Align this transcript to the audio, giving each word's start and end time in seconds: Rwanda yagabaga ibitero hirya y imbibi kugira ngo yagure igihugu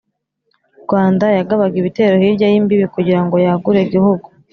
Rwanda 0.83 1.25
yagabaga 1.37 1.75
ibitero 1.81 2.13
hirya 2.21 2.47
y 2.53 2.57
imbibi 2.59 2.85
kugira 2.95 3.21
ngo 3.25 3.35
yagure 3.45 3.79
igihugu 3.83 4.27